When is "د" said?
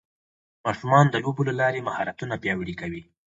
1.09-1.15